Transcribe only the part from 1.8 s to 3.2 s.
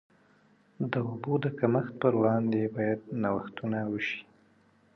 پر وړاندې باید